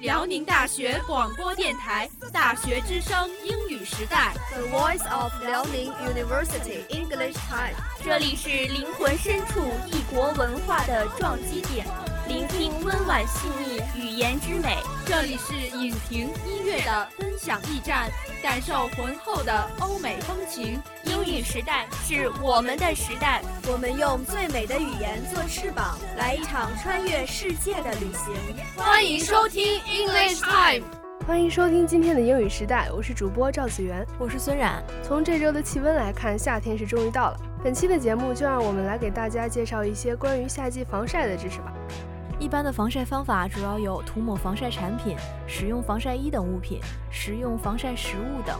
[0.00, 7.74] 辽宁大学广播电台《大学之声》英语时代，The Voice of Liaoning University English Time。
[8.02, 11.86] 这里是灵魂深处异国文化的撞击点，
[12.26, 14.78] 聆听温婉细腻语言之美。
[15.10, 18.08] 这里是影评音乐的分享驿站，
[18.40, 20.80] 感受浑厚的欧美风情。
[21.02, 28.32] 英语时代是我们的时代，我们用最美的语言做翅膀，来一场穿越世界的旅行。
[28.76, 30.86] 欢迎收听 English Time，
[31.26, 34.80] 欢迎收听今天的英语时代，我是主播赵子源，我是孙冉。
[35.02, 37.36] 从这周的气温来看，夏天是终于到了。
[37.64, 41.74] 本期的节目就让我们来给大家介绍一些关于夏季防晒的知识吧。
[42.40, 45.14] 一般的防晒方法主要有涂抹防晒产品、
[45.46, 48.58] 使用防晒衣等物品、食用防晒食物等。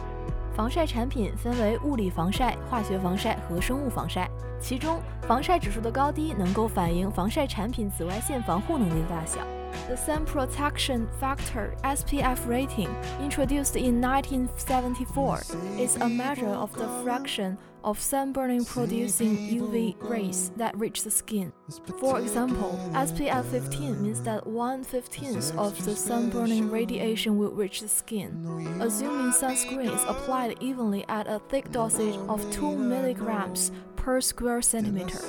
[0.55, 9.39] 防晒产品分为物理防晒、化学防晒和生物防晒，其中防晒指数的高低能够反映防晒产品紫外线防护能力的大小。
[9.87, 15.41] The Sun Protection Factor (SPF) rating, introduced in 1974,
[15.77, 21.51] is a measure of the fraction of sunburning producing UV rays that reach the skin.
[21.99, 27.87] For example, SPF 15 means that 1 15th of the sunburning radiation will reach the
[27.87, 28.45] skin.
[28.79, 35.19] Assuming sunscreen is applied evenly at a thick dosage of 2 milligrams per square centimeter.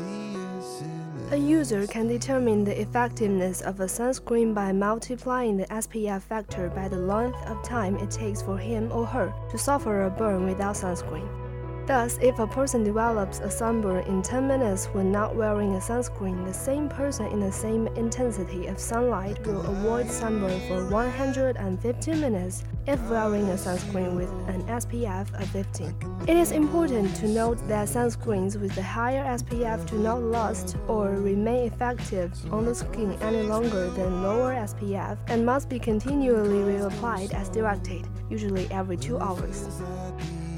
[1.32, 6.88] A user can determine the effectiveness of a sunscreen by multiplying the SPF factor by
[6.88, 10.76] the length of time it takes for him or her to suffer a burn without
[10.76, 11.41] sunscreen.
[11.86, 16.46] Thus, if a person develops a sunburn in 10 minutes when not wearing a sunscreen,
[16.46, 22.62] the same person in the same intensity of sunlight will avoid sunburn for 150 minutes
[22.86, 25.94] if wearing a sunscreen with an SPF of 15.
[26.28, 31.10] It is important to note that sunscreens with a higher SPF do not last or
[31.10, 37.34] remain effective on the skin any longer than lower SPF and must be continually reapplied
[37.34, 39.68] as directed, usually every two hours.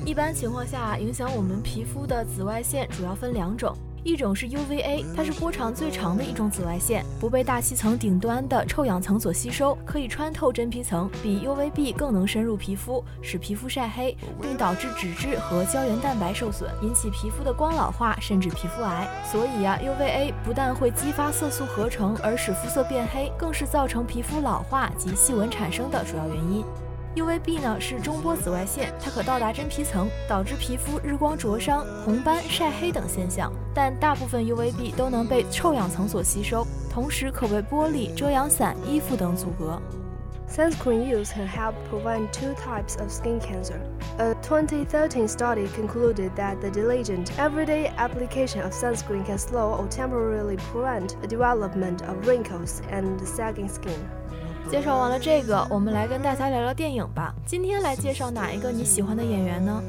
[0.06, 19.08] 一般情况下，影响我们皮肤的紫外线主要分两种，一种是 UVA，它是波长最长的一种紫外线，不被大气层顶端的臭氧层所吸收，可以穿透真皮层，比 UVB 更能深入皮肤，使皮肤晒黑，并导致脂质和胶原蛋白受损，引起皮肤的光老化甚至皮肤癌。
[19.32, 26.62] 所以呀，UVA 不但会激发色素合成而使肤色变黑，更是造成皮肤老化及细纹产生的主要原因。
[27.15, 33.51] UVB 呢是中波紫外线，它可到达真皮层，导致皮肤日光灼伤、红斑、晒黑等现象。
[33.73, 39.81] 但大部分 UVB 都能被臭氧层所吸收，同时可为玻璃、遮阳伞、衣服等阻隔。
[40.47, 43.79] Sunscreen use can help prevent two types of skin cancer.
[44.17, 50.57] A 2013 study concluded that the diligent, everyday application of sunscreen can slow or temporarily
[50.71, 53.99] prevent the development of wrinkles and sagging skin.
[54.70, 57.34] 介绍完了这个，我们来跟大家聊聊电影吧。
[57.46, 59.82] 今天来介绍哪一个你喜欢的演员呢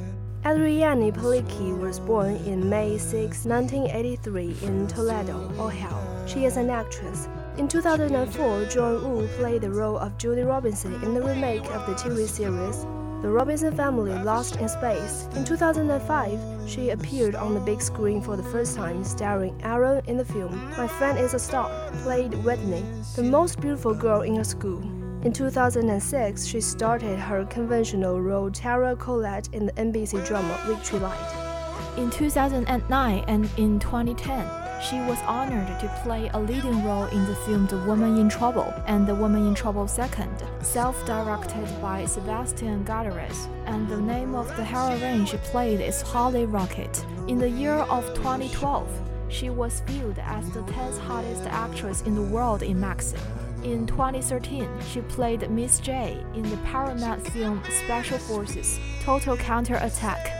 [0.43, 5.97] ？Adrianne Palicki was born in May 6, 1983 in Toledo, Ohio.
[6.27, 7.27] She is an actress.
[7.57, 11.93] In 2004, John Woo played the role of Judy Robinson in the remake of the
[11.93, 12.85] TV series
[13.25, 15.27] the Robinson Family Lost in Space.
[15.35, 20.15] In 2005, she appeared on the big screen for the first time, starring Aaron in
[20.15, 21.71] the film My Friend is a Star,
[22.03, 24.79] played Whitney, the most beautiful girl in her school.
[25.23, 31.97] In 2006, she started her conventional role Tara Collette in the NBC drama Victory Light.
[31.97, 37.35] In 2009 and in 2010, she was honored to play a leading role in the
[37.35, 43.47] film The Woman in Trouble and The Woman in Trouble Second, self-directed by Sebastian Gutierrez.
[43.65, 47.05] And the name of the heroine she played is Holly Rocket.
[47.27, 48.87] In the year of 2012,
[49.29, 53.21] she was viewed as the 10th hottest actress in the world in Maxim.
[53.63, 60.31] In 2013, she played Miss J in the Paramount film Special Forces Total Counter Attack.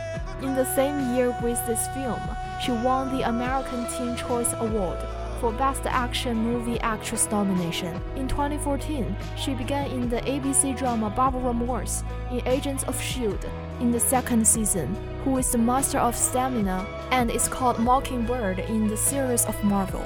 [0.42, 2.20] In the same year with this film,
[2.61, 4.97] she won the American Teen Choice Award
[5.39, 7.99] for Best Action Movie Actress nomination.
[8.15, 13.47] In 2014, she began in the ABC drama Barbara Morse in Agents of S.H.I.E.L.D.
[13.79, 18.87] in the second season, who is the master of stamina and is called Mockingbird in
[18.87, 20.03] the series of Marvel.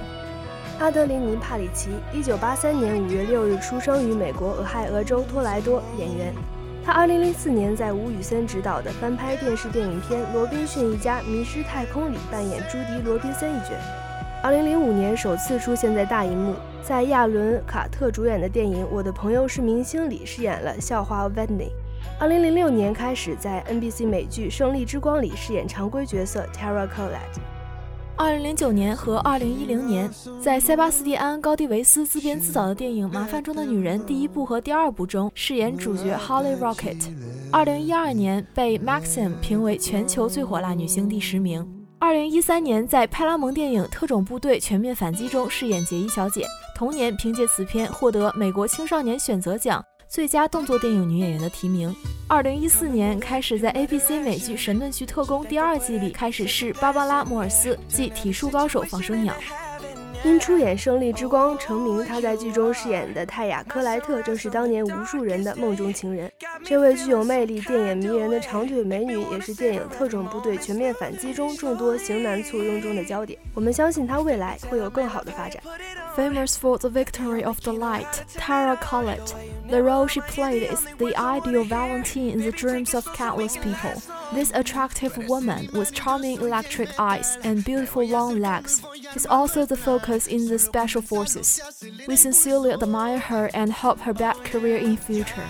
[0.80, 6.33] 阿德琳妮·帕里奇，一九八三年五月六日出生于美国俄亥俄州托莱多，演员。
[6.85, 13.71] 他2004年在吴宇森执导的翻拍电视电影片《罗宾逊一家迷失太空》里扮演朱迪·罗宾森一角。
[14.43, 21.71] 2005年首次出现在大荧幕，在亚伦·卡特主演的电影《我的朋友是明星》里饰演了校花 v e n n y
[22.19, 27.60] 2006年开始在 NBC 美剧《胜利之光》里饰演常规角色 Tara Collette。
[28.20, 30.11] 二零零九年和二零一零年，
[30.43, 36.99] 在塞巴斯蒂安·高蒂维斯自编自导的电影《麻烦中的女人》第一部和第二部中饰演主角 Holly Rocket。
[37.50, 41.67] 二零一二年被 Maxim 评为全球最火辣女星第十名。
[41.99, 46.44] 二零一三年在派拉蒙电影《特种部队：全面反击》中饰演杰伊小姐，
[46.76, 49.82] 同年凭借此片获得美国青少年选择奖。
[50.11, 51.95] 最佳动作电影女演员的提名。
[52.27, 59.33] 二零一四年开始在 ABC 美剧《神盾局特工》第二季里开始试芭芭拉·摩尔斯，即体术高手放生鸟。
[60.25, 66.29] 因出演《胜利之光》成名，她在剧中饰演的泰雅·克莱特正是当年无数人的梦中情人。
[66.66, 73.39] 这位具有魅力、电眼迷人的长腿美女，也是电影《特种部队：全面反击》中众多型男簇拥中的焦点。
[73.54, 75.62] 我们相信她未来会有更好的发展。
[76.16, 79.33] Famous for the victory of the light, Tara Collette.
[79.69, 84.01] The role she played is the ideal Valentine in the dreams of countless people.
[84.33, 88.81] This attractive woman with charming electric eyes and beautiful long legs
[89.16, 91.62] is also the focus in the special forces.
[92.07, 95.48] We sincerely admire her and hope her best career in future.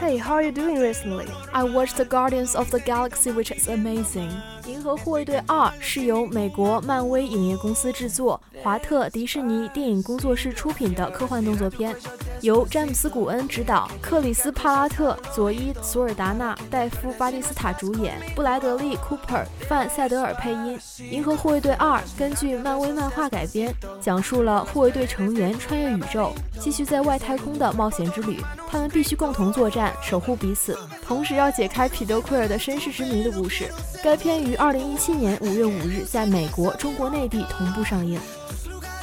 [0.00, 1.26] Hey, how are you doing recently?
[1.52, 4.30] I watched The Guardians of the Galaxy, which is amazing.
[4.66, 11.94] 银河护卫队二是由美国漫威影业公司制作，华特迪士尼电影工作室出品的科幻动作片，
[12.42, 20.76] 由詹姆斯·古恩执导，克里斯·帕拉特、佐伊·索尔达纳、戴夫·巴蒂斯塔主演，布莱德利·库珀、范·塞德尔配音。
[21.08, 28.42] 《银河护卫队二》根据漫威漫画改编，讲述了护卫队成员穿越宇宙，继续在外太空的冒险之旅。
[28.68, 33.70] 他们必须共同作战，守护彼此，同时要解开彼得奎尔的身世之谜的故事。
[34.02, 38.18] 该片于二零一七年五月五日在美国、中国内地同步上映。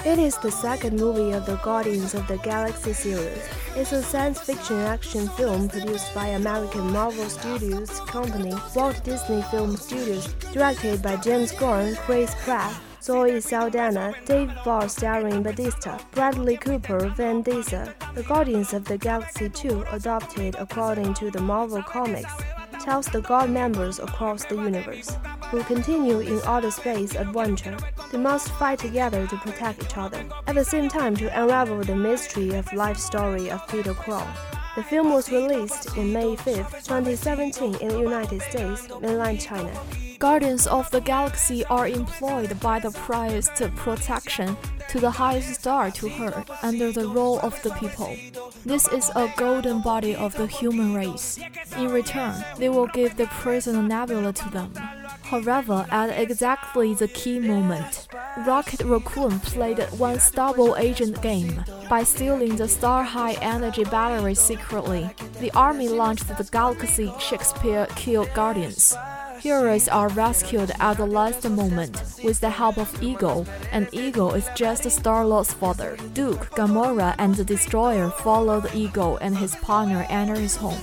[0.05, 3.43] It is the second movie of the Guardians of the Galaxy series.
[3.75, 9.75] It's a science fiction action film produced by American Marvel Studios company Walt Disney Film
[9.75, 17.09] Studios, directed by James Gunn, Chris Pratt, Zoe Saldana, Dave Barr starring Batista, Bradley Cooper,
[17.17, 17.89] Van Diesel.
[18.15, 22.31] The Guardians of the Galaxy 2, adopted according to the Marvel Comics,
[22.79, 25.15] tells the God members across the universe,
[25.51, 27.77] who continue in outer space adventure.
[28.11, 31.95] They must fight together to protect each other, at the same time to unravel the
[31.95, 34.27] mystery of life story of Peter Quill.
[34.75, 36.45] The film was released in May 5,
[36.83, 39.71] 2017 in the United States, mainland China.
[40.19, 44.57] Guardians of the Galaxy are employed by the priest protection
[44.89, 48.17] to the highest star to her under the role of the people.
[48.65, 51.39] This is a golden body of the human race.
[51.77, 54.73] In return, they will give the prisoner Nebula to them.
[55.23, 58.09] However, at exactly the key moment,
[58.45, 65.09] Rocket Raccoon played one double agent game by stealing the Star High energy battery secretly.
[65.39, 68.97] The army launched the Galaxy Shakespeare Kill Guardians.
[69.40, 74.48] Heroes are rescued at the last moment with the help of Ego, and Ego is
[74.54, 75.96] just Star-Lord's father.
[76.14, 80.80] Duke, Gamora, and the Destroyer follow the Ego and his partner enter his home.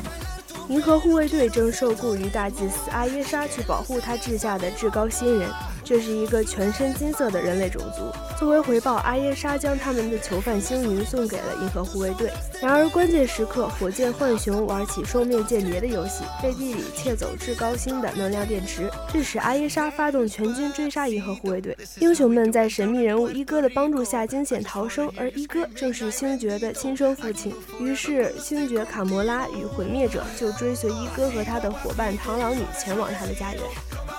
[0.69, 5.49] 银河护卫队正受雇于大祭司阿耶莎去保护他治下的至高新人。
[5.86, 8.12] 这是一个全身金色的人类种族。
[8.36, 12.28] 作为回报，阿耶莎将他们的囚犯星云送给了银河护卫队。
[12.60, 21.78] 然而，关键时刻，火箭浣熊玩起双面间谍的游戏，背地里窃走至高星的能量电池，致使阿耶莎发动全军追杀银河护卫队。
[22.00, 27.54] 英雄们在神秘人物一哥的帮助下惊险逃生，而一哥正是星爵的亲生父亲。
[27.78, 33.62] 于是，星爵卡魔拉与毁灭者就追随一哥和他的伙伴螳螂女前往他的家园。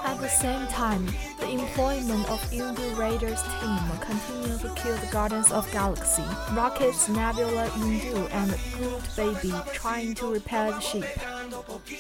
[0.05, 1.03] At the same time,
[1.47, 6.23] the employment of Yondu Raiders team continue to kill the Guardians of Galaxy.
[6.51, 11.07] Rockets, Nebula, Yondu, and Groot Baby trying to repair the ship.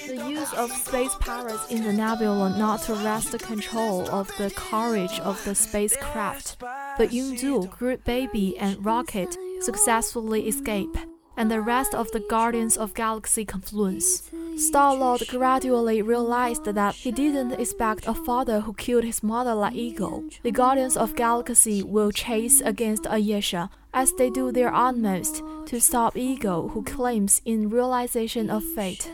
[0.07, 5.19] The use of space pirates in the Nebula not to wrest control of the courage
[5.21, 10.97] of the spacecraft, but Yondu, Groot Baby, and Rocket successfully escape,
[11.37, 14.29] and the rest of the Guardians of Galaxy confluence.
[14.56, 20.22] Star-Lord gradually realized that he didn't expect a father who killed his mother like Ego.
[20.42, 26.16] The Guardians of Galaxy will chase against Ayesha as they do their utmost to stop
[26.16, 29.06] Ego who claims in realization of fate.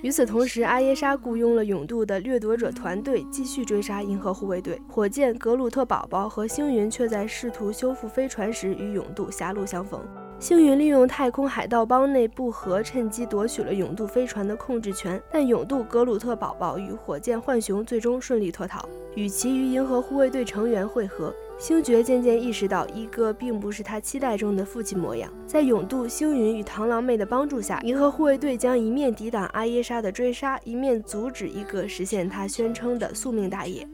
[0.00, 4.80] 与此同时，阿耶莎雇佣了勇度的掠夺者团队继续追杀银河护卫队。
[4.88, 10.00] 火箭、格鲁特宝宝和星云却在试图修复飞船时与勇度狭路相逢。
[10.43, 18.85] 星云利用太空海盗帮内部和，趁机夺取了勇度飞船的控制权，但勇度、格鲁特宝宝与火箭浣熊最终顺利脱逃。
[19.15, 25.31] 与其与银河护卫队成员会合，星爵渐渐意识到一哥并不是他期待中的父亲模样。
[25.47, 33.87] 在勇度、星云与螳螂妹的帮助下，银河护卫队将一面抵挡阿耶莎的追杀，一面阻止一个实现他宣称的宿命大业。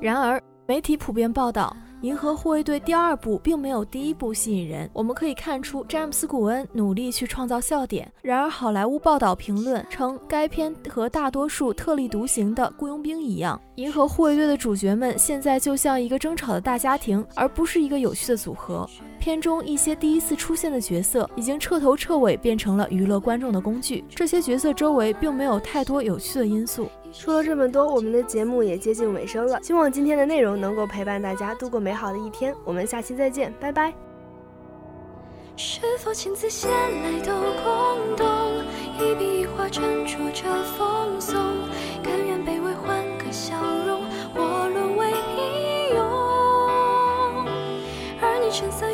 [0.00, 0.42] 然而。
[0.66, 1.76] 媒体普遍报道。
[2.02, 8.10] 《银河护卫队》第二部并没有第一部吸引人，我们可以看出詹姆斯·古恩努力去创造笑点。
[8.22, 18.88] 然而，好莱坞报道评论称，该片和大多数特立独行的雇佣兵一样，《银河护卫队》的主角们现在就像一个争吵的大家庭，而不是一个有趣的组合。
[19.18, 26.88] 片中一些第一次出现的角色已经彻头彻尾变成了娱乐观众的工具，这些角色周围并没有太多有趣的因素。
[27.12, 29.60] 说了这么多，我们的节目也接近尾声了。
[29.62, 32.54] 希望今天的内容能够陪伴大家度过美好的一天。
[32.64, 33.92] 我们下期再见，拜拜。
[35.56, 38.26] 是否亲自写来都空洞，
[38.98, 40.48] 一笔一画斟酌着
[40.78, 41.38] 奉送，
[42.02, 43.54] 甘愿卑微换个笑
[43.86, 44.00] 容，
[44.34, 46.00] 或沦为平庸。
[48.22, 48.89] 而你撑伞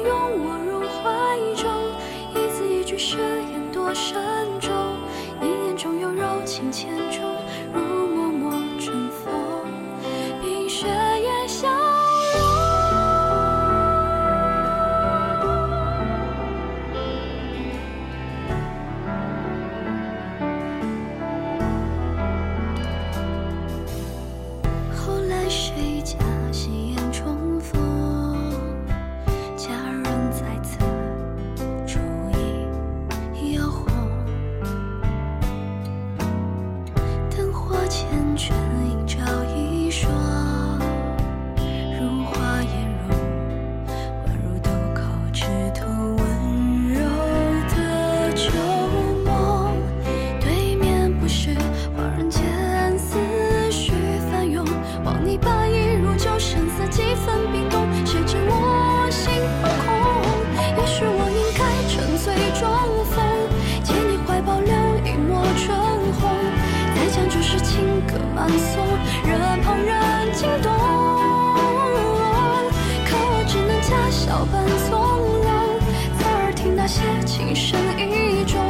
[76.88, 78.62] 那些情深意重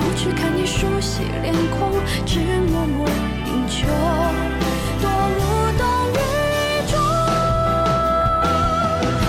[0.00, 1.92] 不去看你熟悉脸孔
[2.24, 3.06] 只默默
[3.44, 3.86] 饮酒。
[4.98, 5.38] 多无
[5.76, 6.16] 动于
[6.88, 6.98] 衷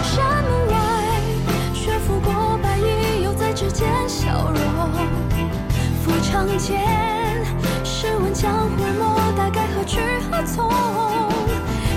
[0.01, 0.73] 山门外
[1.73, 4.63] 雪拂过白衣又在指尖消融
[6.01, 6.79] 负长剑
[7.83, 9.99] 试问江湖诺大该何去
[10.31, 10.71] 何从？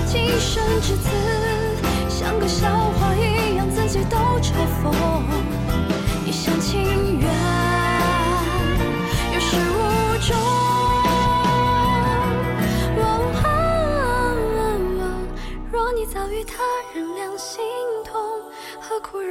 [0.05, 1.09] 今生至此
[2.09, 4.51] 像个笑话一样自己都嘲
[4.83, 4.91] 讽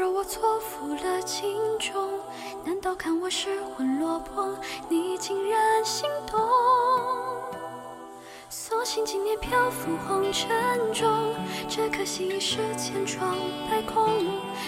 [0.04, 2.10] 若我错付了情衷？
[2.62, 4.54] 难道看我失魂落魄，
[4.86, 6.38] 你竟然心动？
[8.50, 10.46] 所幸经年漂浮红尘
[10.92, 11.08] 中，
[11.66, 13.34] 只可惜已是千疮
[13.70, 14.10] 百孔。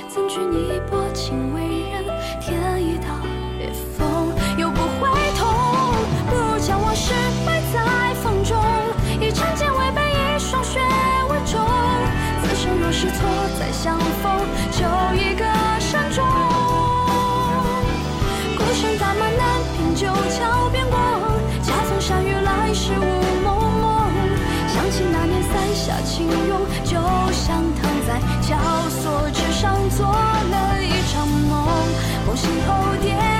[0.08, 2.02] 怎惧你薄情为人
[2.40, 3.08] 添一道
[3.58, 4.15] 裂缝，
[26.06, 26.96] 伞下轻拥，就
[27.32, 28.56] 像躺在绞
[28.88, 31.66] 索之上做了一场梦，
[32.26, 33.35] 梦醒后跌。